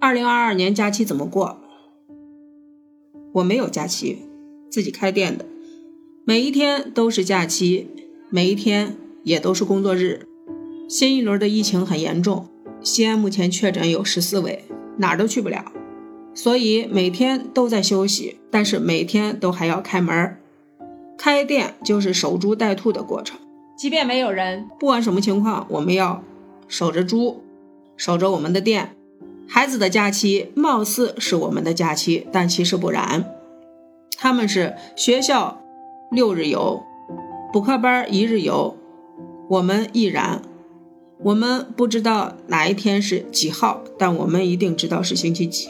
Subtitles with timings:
[0.00, 1.58] 二零二二年假期怎么过？
[3.32, 4.18] 我没有假期，
[4.70, 5.44] 自己开店的，
[6.24, 7.88] 每一天都是假期，
[8.30, 10.24] 每一天也都是工作日。
[10.88, 12.46] 新一轮的疫情很严重，
[12.80, 14.64] 西安目前确诊有十四位，
[14.98, 15.72] 哪儿都去不了，
[16.32, 20.36] 所以每天都在休息，但是每天都还要开门
[21.18, 23.36] 开店就是守株待兔的过程。
[23.76, 26.22] 即便没有人，不管什么情况，我们要
[26.68, 27.42] 守着猪，
[27.96, 28.94] 守着我们的店。
[29.48, 33.24] 孩子的假期貌似是我们的假期，但其实不然。
[34.18, 35.62] 他们是学校
[36.10, 36.82] 六日游，
[37.52, 38.76] 补课班一日游，
[39.48, 40.42] 我们亦然。
[41.20, 45.68] 我们不知道哪一天是几号，但我们一定知道是星期几。